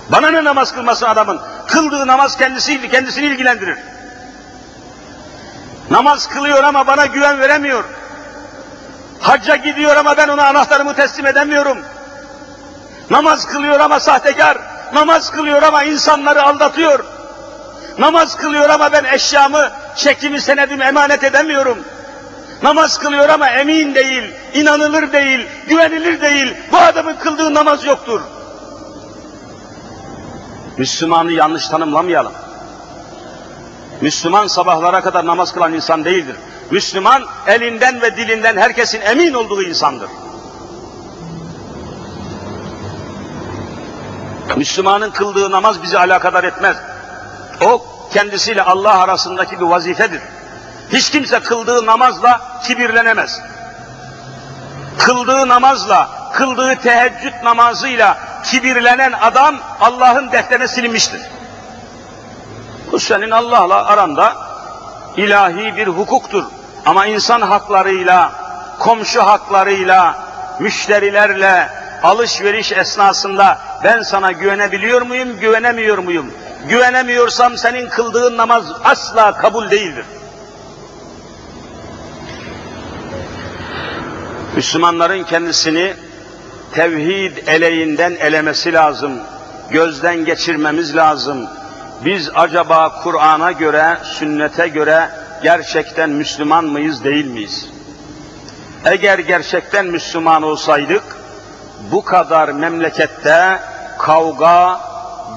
[0.10, 1.40] Bana ne namaz kılması adamın?
[1.68, 3.78] Kıldığı namaz kendisi, kendisini ilgilendirir.
[5.90, 7.84] Namaz kılıyor ama bana güven veremiyor.
[9.22, 11.78] Hacca gidiyor ama ben ona anahtarımı teslim edemiyorum.
[13.10, 14.58] Namaz kılıyor ama sahtekar.
[14.94, 17.06] Namaz kılıyor ama insanları aldatıyor.
[17.98, 21.78] Namaz kılıyor ama ben eşyamı, çekimi, senedimi emanet edemiyorum.
[22.64, 24.24] Namaz kılıyor ama emin değil,
[24.54, 26.54] inanılır değil, güvenilir değil.
[26.72, 28.22] Bu adamın kıldığı namaz yoktur.
[30.78, 32.34] Müslümanı yanlış tanımlamayalım.
[34.02, 36.36] Müslüman sabahlara kadar namaz kılan insan değildir.
[36.72, 40.10] Müslüman elinden ve dilinden herkesin emin olduğu insandır.
[44.56, 46.78] Müslümanın kıldığı namaz bizi alakadar etmez.
[47.62, 50.22] O kendisiyle Allah arasındaki bir vazifedir.
[50.92, 53.42] Hiç kimse kıldığı namazla kibirlenemez.
[54.98, 61.22] Kıldığı namazla, kıldığı teheccüd namazıyla kibirlenen adam Allah'ın defterine silinmiştir.
[62.92, 64.38] Bu senin Allah'la aranda
[65.18, 66.44] ilahi bir hukuktur.
[66.86, 68.32] Ama insan haklarıyla,
[68.80, 70.16] komşu haklarıyla,
[70.60, 71.70] müşterilerle,
[72.04, 76.32] alışveriş esnasında ben sana güvenebiliyor muyum, güvenemiyor muyum?
[76.70, 80.06] Güvenemiyorsam senin kıldığın namaz asla kabul değildir.
[84.56, 85.94] Müslümanların kendisini
[86.72, 89.12] tevhid eleğinden elemesi lazım.
[89.70, 91.48] Gözden geçirmemiz lazım.
[92.06, 95.10] Biz acaba Kur'an'a göre, sünnete göre
[95.44, 97.70] gerçekten Müslüman mıyız, değil miyiz?
[98.86, 101.04] Eğer gerçekten Müslüman olsaydık,
[101.92, 103.60] bu kadar memlekette
[103.98, 104.82] kavga,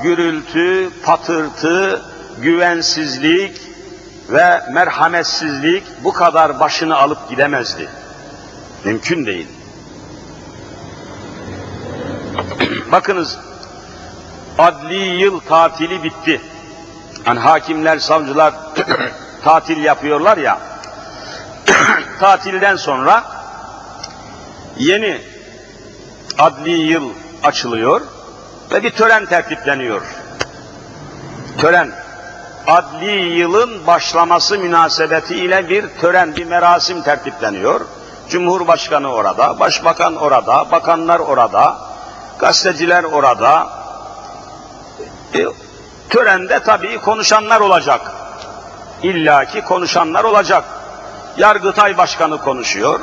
[0.02, 2.02] gürültü, patırtı,
[2.38, 3.60] güvensizlik
[4.28, 7.88] ve merhametsizlik bu kadar başını alıp gidemezdi.
[8.84, 9.48] Mümkün değil.
[12.92, 13.38] Bakınız,
[14.58, 16.40] adli yıl tatili bitti.
[17.24, 18.54] Hani hakimler, savcılar
[19.44, 20.58] tatil yapıyorlar ya,
[22.20, 23.24] tatilden sonra
[24.78, 25.33] yeni
[26.38, 27.10] adli yıl
[27.42, 28.00] açılıyor
[28.72, 30.02] ve bir tören tertipleniyor.
[31.58, 31.92] Tören,
[32.66, 37.80] adli yılın başlaması münasebetiyle bir tören, bir merasim tertipleniyor.
[38.28, 41.76] Cumhurbaşkanı orada, başbakan orada, bakanlar orada,
[42.38, 43.68] gazeteciler orada.
[45.34, 45.46] E,
[46.08, 48.12] törende tabii konuşanlar olacak.
[49.02, 50.64] İlla ki konuşanlar olacak.
[51.36, 53.00] Yargıtay Başkanı konuşuyor.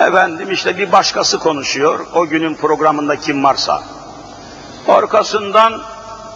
[0.00, 2.06] Efendim işte bir başkası konuşuyor.
[2.14, 3.82] O günün programında kim varsa.
[4.88, 5.82] Arkasından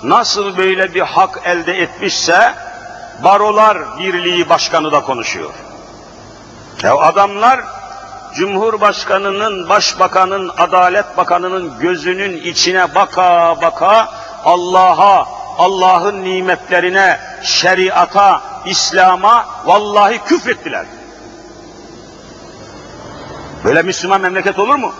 [0.02, 2.54] nasıl böyle bir hak elde etmişse
[3.24, 5.50] Barolar Birliği Başkanı da konuşuyor.
[6.82, 7.60] Ya adamlar
[8.34, 14.08] Cumhurbaşkanının, Başbakanın, Adalet Bakanının gözünün içine baka baka
[14.44, 15.26] Allah'a,
[15.58, 20.86] Allah'ın nimetlerine, şeriata, İslam'a vallahi küfrettiler.
[23.64, 24.94] Böyle Müslüman memleket olur mu?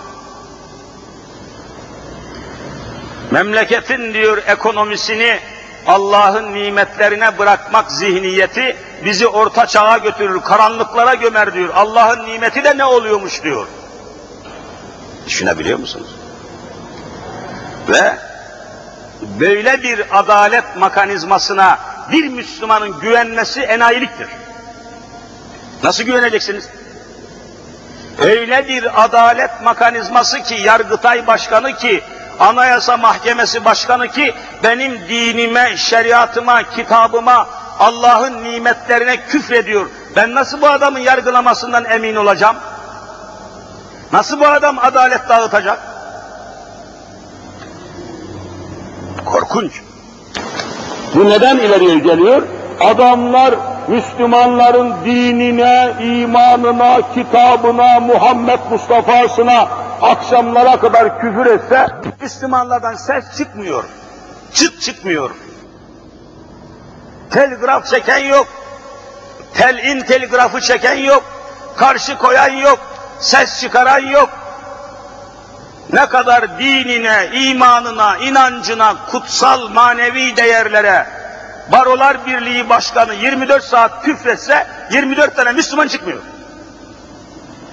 [3.31, 5.39] Memleketin diyor ekonomisini
[5.87, 11.69] Allah'ın nimetlerine bırakmak zihniyeti bizi orta çağa götürür, karanlıklara gömer diyor.
[11.73, 13.67] Allah'ın nimeti de ne oluyormuş diyor.
[15.25, 16.15] Düşünebiliyor musunuz?
[17.89, 18.17] Ve
[19.39, 21.79] böyle bir adalet mekanizmasına
[22.11, 24.27] bir Müslümanın güvenmesi enayiliktir.
[25.83, 26.69] Nasıl güveneceksiniz?
[28.21, 32.03] Öyle bir adalet mekanizması ki, Yargıtay Başkanı ki,
[32.39, 37.47] Anayasa Mahkemesi Başkanı ki, benim dinime, şeriatıma, kitabıma,
[37.79, 39.89] Allah'ın nimetlerine küfrediyor.
[40.15, 42.55] Ben nasıl bu adamın yargılamasından emin olacağım?
[44.13, 45.79] Nasıl bu adam adalet dağıtacak?
[49.25, 49.81] Korkunç.
[51.15, 52.43] Bu neden ileriye geliyor?
[52.79, 53.55] Adamlar
[53.89, 59.67] Müslümanların dinine, imanına, kitabına, Muhammed Mustafa'sına
[60.01, 61.87] akşamlara kadar küfür etse,
[62.21, 63.83] Müslümanlardan ses çıkmıyor.
[64.53, 65.31] Çıt çıkmıyor.
[67.31, 68.47] Telgraf çeken yok.
[69.53, 71.23] Telin telgrafı çeken yok.
[71.77, 72.79] Karşı koyan yok.
[73.19, 74.29] Ses çıkaran yok.
[75.93, 81.18] Ne kadar dinine, imanına, inancına, kutsal manevi değerlere
[81.71, 86.19] Barolar Birliği Başkanı 24 saat küfretse 24 tane Müslüman çıkmıyor.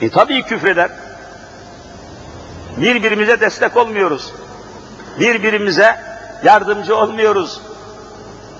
[0.01, 0.91] E tabii küfreder.
[2.77, 4.33] Birbirimize destek olmuyoruz.
[5.21, 5.97] Birbirimize
[6.45, 7.61] yardımcı olmuyoruz.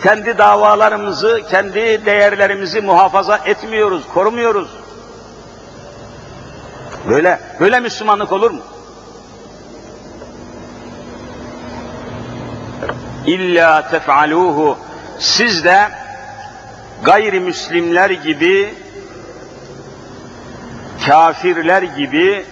[0.03, 4.69] Kendi davalarımızı, kendi değerlerimizi muhafaza etmiyoruz, korumuyoruz.
[7.09, 8.61] Böyle, böyle Müslümanlık olur mu?
[13.27, 14.79] İlla tef'aluhu
[15.19, 15.89] siz de
[17.03, 18.75] gayrimüslimler gibi
[21.07, 22.45] kafirler gibi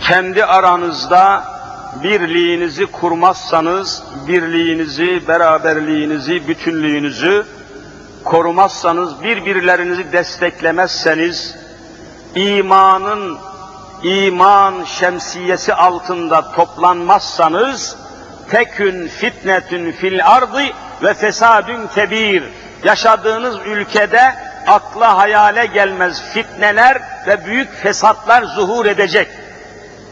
[0.00, 1.44] kendi aranızda
[2.02, 7.46] birliğinizi kurmazsanız, birliğinizi, beraberliğinizi, bütünlüğünüzü
[8.24, 11.56] korumazsanız, birbirlerinizi desteklemezseniz,
[12.34, 13.38] imanın,
[14.02, 17.96] iman şemsiyesi altında toplanmazsanız,
[18.50, 20.62] tekün fitnetün fil ardı
[21.02, 22.44] ve fesadün kebir.
[22.84, 24.34] Yaşadığınız ülkede
[24.66, 29.28] akla hayale gelmez fitneler ve büyük fesatlar zuhur edecek.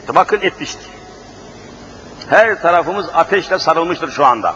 [0.09, 0.89] Bakın etmiştir.
[2.31, 4.55] Her tarafımız ateşle sarılmıştır şu anda.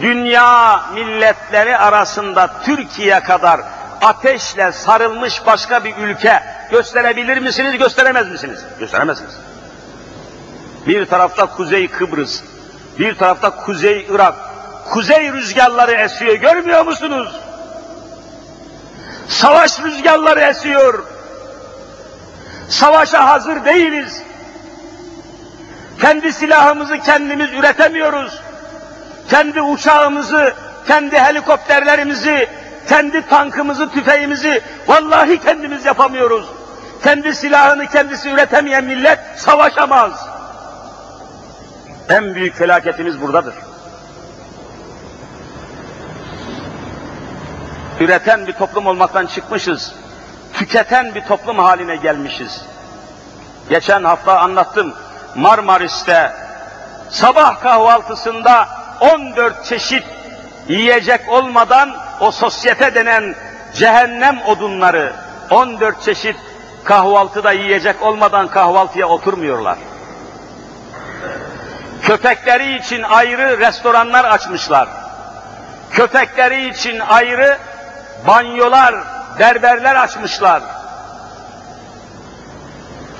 [0.00, 3.60] Dünya milletleri arasında Türkiye kadar
[4.00, 8.64] ateşle sarılmış başka bir ülke gösterebilir misiniz, gösteremez misiniz?
[8.78, 9.34] Gösteremezsiniz.
[10.86, 12.42] Bir tarafta Kuzey Kıbrıs,
[12.98, 14.34] bir tarafta Kuzey Irak,
[14.90, 17.40] kuzey rüzgarları esiyor, görmüyor musunuz?
[19.28, 21.04] Savaş rüzgarları esiyor.
[22.68, 24.22] Savaşa hazır değiliz.
[26.00, 28.40] Kendi silahımızı kendimiz üretemiyoruz.
[29.28, 30.54] Kendi uçağımızı,
[30.86, 32.48] kendi helikopterlerimizi,
[32.88, 36.46] kendi tankımızı, tüfeğimizi vallahi kendimiz yapamıyoruz.
[37.02, 40.12] Kendi silahını kendisi üretemeyen millet savaşamaz.
[42.08, 43.69] En büyük felaketimiz buradadır.
[48.00, 49.94] Üreten bir toplum olmaktan çıkmışız.
[50.54, 52.62] Tüketen bir toplum haline gelmişiz.
[53.68, 54.94] Geçen hafta anlattım.
[55.34, 56.32] Marmaris'te
[57.10, 58.68] sabah kahvaltısında
[59.00, 60.04] 14 çeşit
[60.68, 63.34] yiyecek olmadan o sosyete denen
[63.74, 65.12] cehennem odunları
[65.50, 66.36] 14 çeşit
[66.84, 69.78] kahvaltıda yiyecek olmadan kahvaltıya oturmuyorlar.
[72.02, 74.88] Köpekleri için ayrı restoranlar açmışlar.
[75.90, 77.58] Köpekleri için ayrı
[78.26, 78.94] banyolar,
[79.38, 80.62] berberler açmışlar.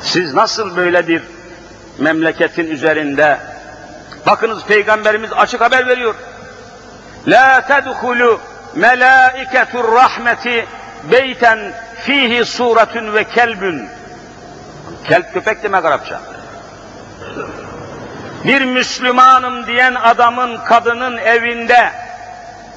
[0.02, 1.22] Siz nasıl böyle bir
[1.98, 3.38] memleketin üzerinde
[4.26, 6.14] bakınız peygamberimiz açık haber veriyor.
[7.26, 8.40] La tedhulu
[8.74, 10.66] melaiketur rahmeti
[11.12, 11.58] beyten
[12.04, 13.88] fihi suratun ve kelbün.
[15.08, 16.20] Kelp köpek demek Arapça.
[18.44, 21.92] Bir Müslümanım diyen adamın, kadının evinde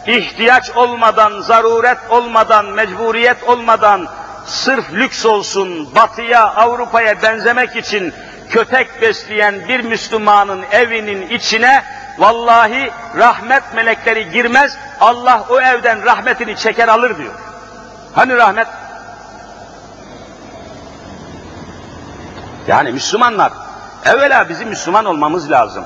[0.07, 4.07] ihtiyaç olmadan, zaruret olmadan, mecburiyet olmadan,
[4.45, 8.13] sırf lüks olsun, batıya, Avrupa'ya benzemek için
[8.49, 11.83] köpek besleyen bir Müslümanın evinin içine
[12.17, 17.33] vallahi rahmet melekleri girmez, Allah o evden rahmetini çeker alır diyor.
[18.15, 18.67] Hani rahmet?
[22.67, 23.51] Yani Müslümanlar,
[24.05, 25.83] evvela bizim Müslüman olmamız lazım.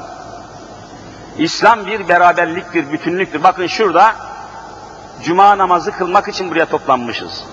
[1.38, 3.44] İslam bir beraberliktir, bütünlüktür.
[3.44, 4.16] Bakın şurada
[5.24, 7.44] cuma namazı kılmak için buraya toplanmışız.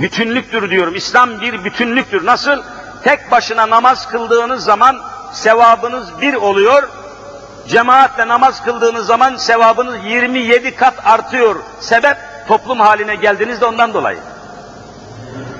[0.00, 0.94] Bütünlüktür diyorum.
[0.94, 2.26] İslam bir bütünlüktür.
[2.26, 2.62] Nasıl?
[3.04, 5.00] Tek başına namaz kıldığınız zaman
[5.32, 6.88] sevabınız bir oluyor.
[7.68, 11.56] Cemaatle namaz kıldığınız zaman sevabınız 27 kat artıyor.
[11.80, 12.16] Sebep
[12.48, 14.18] toplum haline geldiniz de ondan dolayı.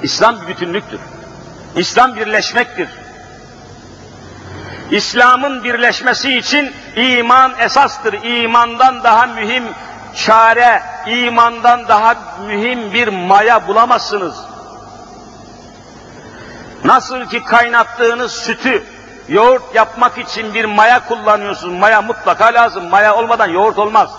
[0.03, 1.01] İslam bir bütünlüktür.
[1.77, 2.89] İslam birleşmektir.
[4.93, 8.13] İslam'ın birleşmesi için iman esastır.
[8.23, 9.65] İmandan daha mühim
[10.15, 12.15] çare, imandan daha
[12.47, 14.35] mühim bir maya bulamazsınız.
[16.85, 18.83] Nasıl ki kaynattığınız sütü
[19.29, 21.75] yoğurt yapmak için bir maya kullanıyorsunuz.
[21.75, 22.89] Maya mutlaka lazım.
[22.89, 24.11] Maya olmadan yoğurt olmaz.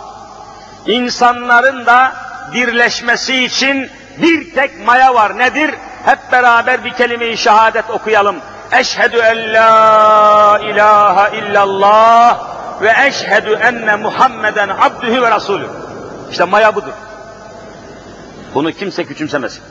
[0.85, 2.13] İnsanların da
[2.53, 5.37] birleşmesi için bir tek maya var.
[5.37, 5.75] Nedir?
[6.05, 8.35] Hep beraber bir kelime-i şehadet okuyalım.
[8.79, 12.39] Eşhedü en la ilahe illallah
[12.81, 15.69] ve eşhedü enne Muhammeden abdühü ve rasulü.
[16.31, 16.93] İşte maya budur.
[18.55, 19.63] Bunu kimse küçümsemesin.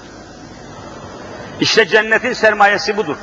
[1.60, 3.16] İşte cennetin sermayesi budur.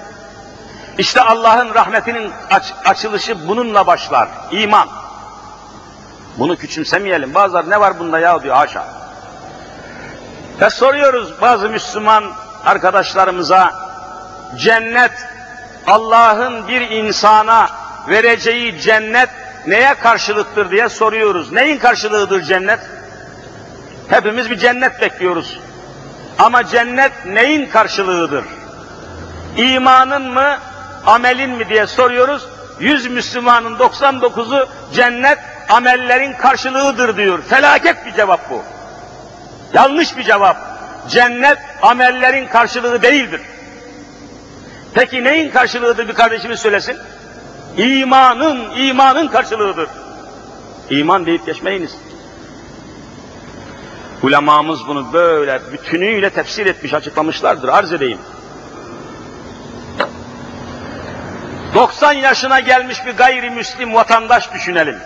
[0.98, 4.30] İşte Allah'ın rahmetinin aç, açılışı bununla başlar.
[4.52, 4.88] İman.
[6.38, 7.34] Bunu küçümsemeyelim.
[7.34, 8.86] Bazıları ne var bunda ya diyor haşa.
[10.62, 12.24] Ve soruyoruz bazı Müslüman
[12.66, 13.74] arkadaşlarımıza
[14.58, 15.12] cennet
[15.88, 17.70] Allah'ın bir insana
[18.10, 19.30] vereceği cennet
[19.68, 21.52] neye karşılıktır diye soruyoruz.
[21.52, 22.80] Neyin karşılığıdır cennet?
[24.10, 25.60] Hepimiz bir cennet bekliyoruz.
[26.40, 28.46] Ama cennet neyin karşılığıdır?
[29.58, 30.58] İmanın mı,
[31.06, 32.48] amelin mi diye soruyoruz.
[32.80, 37.42] Yüz Müslümanın 99'u cennet amellerin karşılığıdır diyor.
[37.42, 38.64] Felaket bir cevap bu.
[39.74, 40.58] Yanlış bir cevap.
[41.10, 43.42] Cennet amellerin karşılığı değildir.
[44.94, 46.98] Peki neyin karşılığıdır bir kardeşimiz söylesin?
[47.78, 49.90] İmanın, imanın karşılığıdır.
[50.90, 51.96] İman deyip geçmeyiniz.
[54.24, 57.68] Ulemamız bunu böyle bütünüyle tefsir etmiş, açıklamışlardır.
[57.68, 58.20] Arz edeyim.
[61.76, 64.98] 90 yaşına gelmiş bir gayrimüslim vatandaş düşünelim.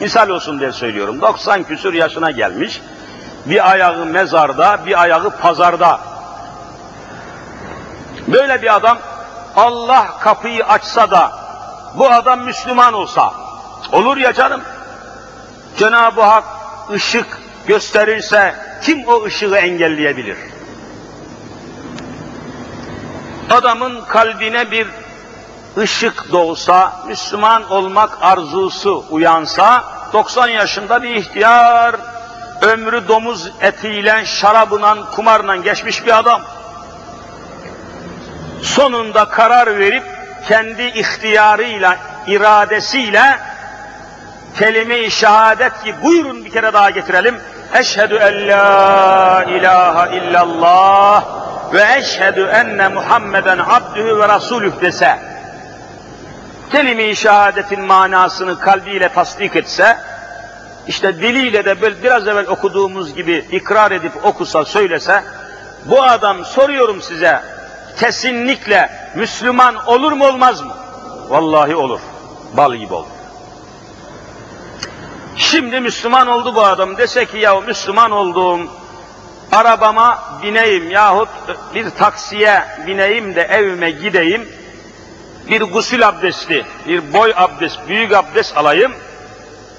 [0.00, 1.20] Misal olsun diye söylüyorum.
[1.20, 2.80] 90 küsur yaşına gelmiş.
[3.46, 6.00] Bir ayağı mezarda, bir ayağı pazarda.
[8.28, 8.98] Böyle bir adam
[9.56, 11.32] Allah kapıyı açsa da
[11.94, 13.34] bu adam Müslüman olsa
[13.92, 14.60] olur ya canım.
[15.78, 16.44] Cenab-ı Hak
[16.90, 20.36] ışık gösterirse kim o ışığı engelleyebilir?
[23.50, 24.86] Adamın kalbine bir
[25.78, 31.96] ışık doğsa, Müslüman olmak arzusu uyansa, 90 yaşında bir ihtiyar,
[32.62, 36.42] ömrü domuz etiyle, şarabla, kumarla geçmiş bir adam.
[38.62, 40.02] Sonunda karar verip,
[40.48, 41.96] kendi ihtiyarıyla,
[42.26, 43.38] iradesiyle,
[44.58, 47.36] kelime-i şehadet ki buyurun bir kere daha getirelim.
[47.74, 51.24] Eşhedü en la ilahe illallah
[51.72, 55.18] ve eşhedü enne Muhammeden abdühü ve rasulüh dese,
[56.72, 59.96] kelime-i şehadetin manasını kalbiyle tasdik etse,
[60.86, 65.22] işte diliyle de böyle biraz evvel okuduğumuz gibi ikrar edip okusa, söylese,
[65.84, 67.40] bu adam soruyorum size,
[67.98, 70.76] kesinlikle Müslüman olur mu olmaz mı?
[71.28, 72.00] Vallahi olur.
[72.56, 73.06] Bal gibi olur.
[75.36, 76.96] Şimdi Müslüman oldu bu adam.
[76.98, 78.70] Dese ki ya Müslüman oldum,
[79.52, 81.28] arabama bineyim yahut
[81.74, 84.48] bir taksiye bineyim de evime gideyim,
[85.50, 88.92] bir gusül abdesti, bir boy abdest, büyük abdest alayım,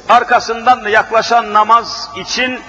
[0.10, 2.60] arkasından da yaklaşan namaz için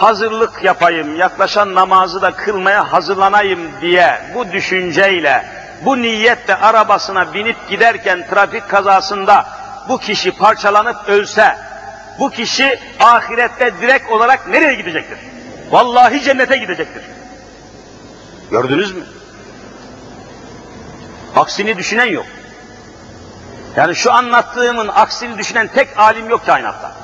[0.00, 5.44] hazırlık yapayım, yaklaşan namazı da kılmaya hazırlanayım diye bu düşünceyle,
[5.84, 9.46] bu niyetle arabasına binip giderken trafik kazasında
[9.88, 11.56] bu kişi parçalanıp ölse,
[12.18, 15.18] bu kişi ahirette direkt olarak nereye gidecektir?
[15.70, 17.02] Vallahi cennete gidecektir.
[18.50, 19.04] Gördünüz mü?
[21.36, 22.26] Aksini düşünen yok.
[23.76, 26.99] Yani şu anlattığımın aksini düşünen tek alim yok kainatta.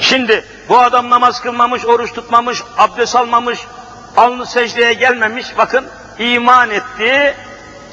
[0.00, 3.58] Şimdi bu adam namaz kılmamış, oruç tutmamış, abdest almamış,
[4.16, 5.58] alnı secdeye gelmemiş.
[5.58, 5.86] Bakın
[6.18, 7.34] iman etti,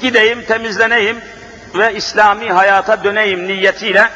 [0.00, 1.20] gideyim temizleneyim
[1.74, 4.10] ve İslami hayata döneyim niyetiyle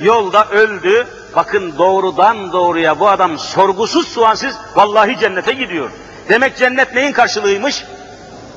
[0.00, 1.06] yolda öldü.
[1.36, 5.90] Bakın doğrudan doğruya bu adam sorgusuz sualsiz vallahi cennete gidiyor.
[6.28, 7.84] Demek cennet neyin karşılığıymış?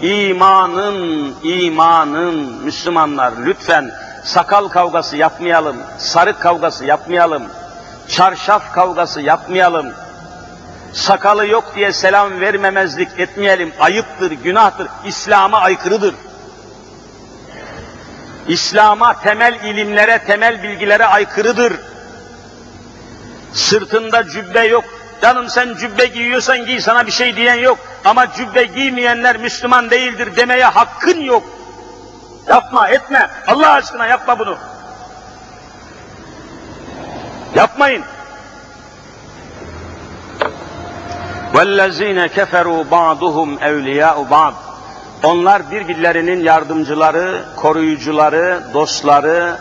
[0.02, 3.92] İmanın, imanın Müslümanlar lütfen
[4.24, 7.44] sakal kavgası yapmayalım, sarık kavgası yapmayalım,
[8.10, 9.94] çarşaf kavgası yapmayalım,
[10.94, 16.16] sakalı yok diye selam vermemezlik etmeyelim, ayıptır, günahtır, İslam'a aykırıdır.
[18.48, 21.74] İslam'a, temel ilimlere, temel bilgilere aykırıdır.
[23.54, 24.84] Sırtında cübbe yok.
[25.22, 27.78] Canım sen cübbe giyiyorsan giy sana bir şey diyen yok.
[28.06, 31.44] Ama cübbe giymeyenler Müslüman değildir demeye hakkın yok.
[32.48, 33.30] Yapma, etme.
[33.48, 34.58] Allah aşkına yapma bunu.
[37.55, 38.05] Yapmayın.
[41.55, 44.55] وَالَّذ۪ينَ كَفَرُوا بَعْضُهُمْ اَوْلِيَاءُ بَعْضٍ
[45.23, 49.59] Onlar birbirlerinin yardımcıları, koruyucuları, dostları,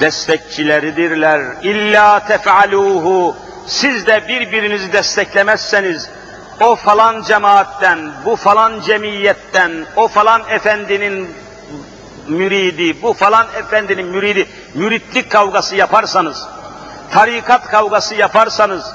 [0.00, 1.40] destekçileridirler.
[1.62, 6.10] İlla tef'aluhu siz de birbirinizi desteklemezseniz
[6.60, 11.30] o falan cemaatten, bu falan cemiyetten, o falan efendinin
[12.28, 16.48] müridi, bu falan efendinin müridi, müritlik kavgası yaparsanız,
[17.11, 18.93] tarikat kavgası yaparsanız,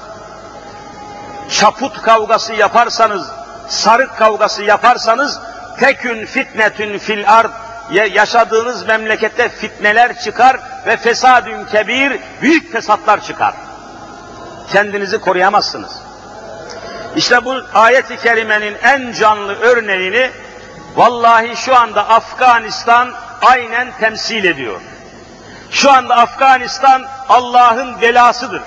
[1.51, 3.31] çaput kavgası yaparsanız,
[3.69, 5.41] sarık kavgası yaparsanız,
[5.81, 7.51] tekün fitnetün fil ard,
[7.91, 13.55] yaşadığınız memlekette fitneler çıkar ve fesadün kebir, büyük fesatlar çıkar.
[14.73, 15.93] Kendinizi koruyamazsınız.
[17.17, 20.31] İşte bu ayet-i kerimenin en canlı örneğini
[20.97, 24.81] vallahi şu anda Afganistan aynen temsil ediyor.
[25.73, 28.63] Şu anda Afganistan Allah'ın belasıdır.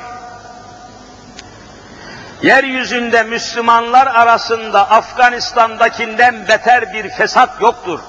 [2.41, 7.99] Yeryüzünde Müslümanlar arasında Afganistan'dakinden beter bir fesat yoktur.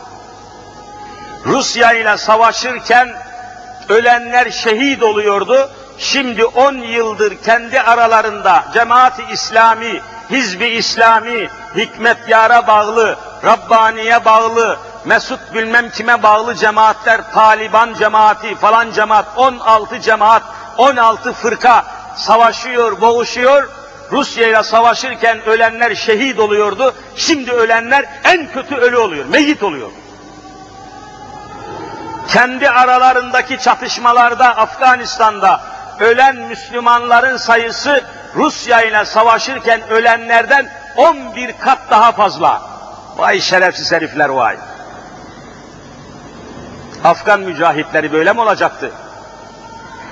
[1.45, 3.09] Rusya ile savaşırken
[3.89, 5.71] ölenler şehit oluyordu.
[5.99, 15.55] Şimdi 10 yıldır kendi aralarında cemaati İslami, Hizbi İslami, Hikmet Yar'a bağlı, Rabbani'ye bağlı, Mesut
[15.55, 20.43] bilmem kime bağlı cemaatler, Taliban cemaati falan cemaat, 16 cemaat,
[20.77, 21.85] 16 fırka
[22.17, 23.69] savaşıyor, boğuşuyor.
[24.13, 26.95] Rusya ile savaşırken ölenler şehit oluyordu.
[27.17, 29.91] Şimdi ölenler en kötü ölü oluyor, meyit oluyor.
[32.29, 35.61] Kendi aralarındaki çatışmalarda Afganistan'da
[36.01, 38.05] ölen Müslümanların sayısı
[38.35, 42.63] Rusya ile savaşırken ölenlerden 11 kat daha fazla.
[43.17, 44.57] Vay şerefsiz herifler vay.
[47.05, 48.93] Afgan mücahitleri böyle mi olacaktı?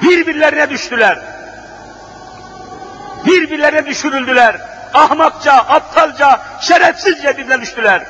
[0.03, 1.19] Birbirlerine düştüler.
[3.27, 4.61] Birbirlerine düşürüldüler.
[4.95, 8.07] Ahmakça, aptalca, şerefsizce birbirine düştüler.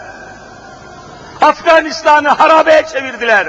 [1.40, 3.48] Afganistan'ı harabeye çevirdiler.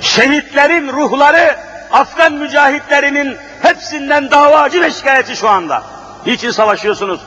[0.00, 1.56] Şehitlerin ruhları
[1.92, 5.82] Afgan mücahitlerinin hepsinden davacı ve şikayetçi şu anda.
[6.26, 7.20] Niçin savaşıyorsunuz?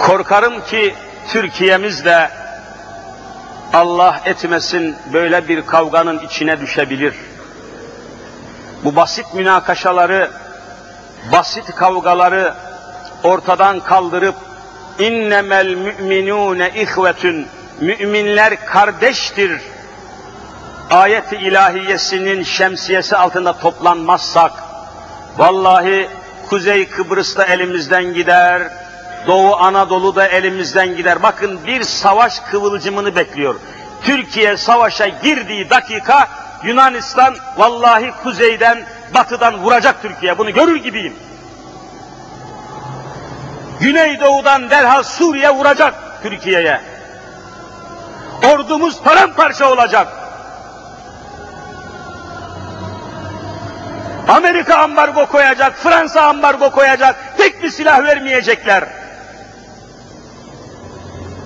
[0.00, 0.94] Korkarım ki
[1.28, 2.04] Türkiye'miz
[3.72, 7.14] Allah etmesin böyle bir kavganın içine düşebilir.
[8.84, 10.30] Bu basit münakaşaları,
[11.32, 12.54] basit kavgaları
[13.24, 14.34] ortadan kaldırıp
[14.98, 17.48] innemel müminune ihvetün
[17.80, 19.60] müminler kardeştir
[20.90, 24.52] ayet-i ilahiyesinin şemsiyesi altında toplanmazsak
[25.38, 26.08] vallahi
[26.48, 28.62] Kuzey Kıbrıs'ta elimizden gider,
[29.26, 31.22] Doğu Anadolu'da elimizden gider.
[31.22, 33.54] Bakın bir savaş kıvılcımını bekliyor.
[34.02, 36.28] Türkiye savaşa girdiği dakika
[36.64, 38.82] Yunanistan vallahi kuzeyden,
[39.14, 40.38] batıdan vuracak Türkiye.
[40.38, 41.14] Bunu görür gibiyim.
[43.80, 46.80] Güneydoğudan derhal Suriye vuracak Türkiye'ye.
[48.54, 50.08] Ordumuz paramparça olacak.
[54.28, 59.01] Amerika ambargo koyacak, Fransa ambargo koyacak, tek bir silah vermeyecekler.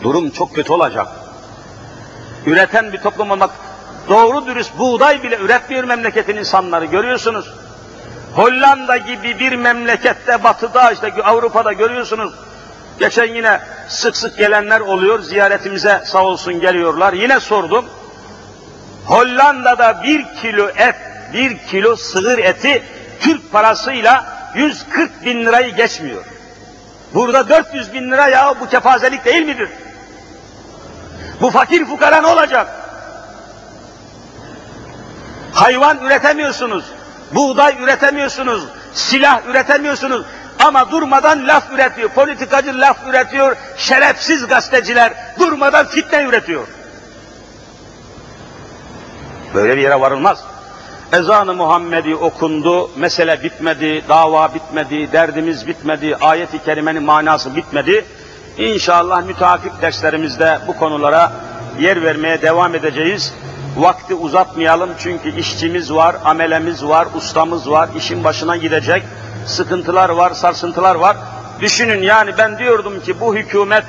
[0.07, 1.07] Durum çok kötü olacak.
[2.47, 3.51] Üreten bir toplum olmak,
[4.09, 7.55] doğru dürüst buğday bile üretmiyor memleketin insanları, görüyorsunuz.
[8.35, 12.35] Hollanda gibi bir memlekette, batıda, işte Avrupa'da görüyorsunuz.
[12.99, 17.13] Geçen yine sık sık gelenler oluyor, ziyaretimize sağ olsun geliyorlar.
[17.13, 17.85] Yine sordum.
[19.07, 20.97] Hollanda'da bir kilo et,
[21.33, 22.83] bir kilo sığır eti
[23.21, 26.25] Türk parasıyla 140 bin lirayı geçmiyor.
[27.15, 29.69] Burada 400 bin lira ya bu kefazelik değil midir?
[31.41, 32.67] Bu fakir fukara ne olacak?
[35.53, 36.85] Hayvan üretemiyorsunuz,
[37.35, 38.65] buğday üretemiyorsunuz,
[38.95, 40.27] silah üretemiyorsunuz
[40.65, 42.09] ama durmadan laf üretiyor.
[42.09, 46.67] Politikacı laf üretiyor, şerefsiz gazeteciler durmadan fitne üretiyor.
[49.55, 50.45] Böyle bir yere varılmaz.
[51.13, 58.05] Ezan-ı Muhammedi okundu, mesele bitmedi, dava bitmedi, derdimiz bitmedi, ayet-i kerimenin manası bitmedi.
[58.59, 61.33] İnşallah müteakip derslerimizde bu konulara
[61.79, 63.35] yer vermeye devam edeceğiz.
[63.77, 69.03] Vakti uzatmayalım çünkü işçimiz var, amelemiz var, ustamız var, işin başına gidecek.
[69.47, 71.17] Sıkıntılar var, sarsıntılar var.
[71.61, 73.85] Düşünün yani ben diyordum ki bu hükümet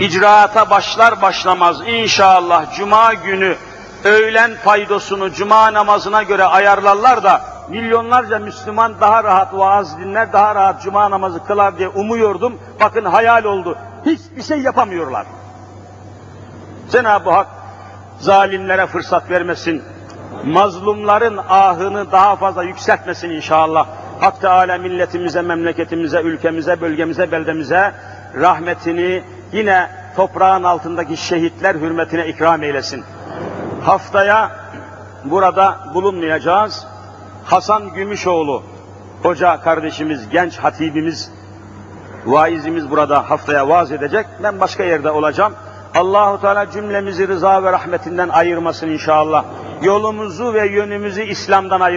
[0.00, 3.56] icraata başlar başlamaz inşallah cuma günü
[4.04, 10.82] öğlen paydosunu cuma namazına göre ayarlarlar da milyonlarca Müslüman daha rahat vaaz dinler, daha rahat
[10.82, 12.58] cuma namazı kılar diye umuyordum.
[12.80, 13.78] Bakın hayal oldu.
[14.06, 15.26] Hiçbir şey yapamıyorlar.
[16.90, 17.46] Cenab-ı Hak
[18.18, 19.82] zalimlere fırsat vermesin.
[20.44, 23.86] Mazlumların ahını daha fazla yükseltmesin inşallah.
[24.20, 27.94] Hak Teala milletimize, memleketimize, ülkemize, bölgemize, beldemize
[28.34, 33.04] rahmetini yine toprağın altındaki şehitler hürmetine ikram eylesin.
[33.84, 34.50] Haftaya
[35.24, 36.86] burada bulunmayacağız.
[37.46, 38.62] Hasan Gümüşoğlu
[39.22, 41.32] hoca kardeşimiz, genç hatibimiz,
[42.26, 44.26] vaizimiz burada haftaya vaaz edecek.
[44.42, 45.52] Ben başka yerde olacağım.
[45.94, 49.44] Allahu Teala cümlemizi rıza ve rahmetinden ayırmasın inşallah.
[49.82, 51.96] Yolumuzu ve yönümüzü İslam'dan ayırmasın.